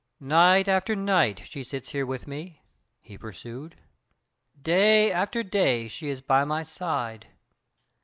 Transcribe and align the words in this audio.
"Night 0.19 0.67
after 0.67 0.95
night 0.95 1.43
She 1.45 1.63
sits 1.63 1.91
here 1.91 2.07
with 2.07 2.25
me," 2.27 2.63
he 3.01 3.19
pursued; 3.19 3.77
"day 4.59 5.11
after 5.11 5.43
day 5.43 5.87
She 5.87 6.07
is 6.09 6.23
by 6.23 6.43
my 6.43 6.63
side. 6.63 7.27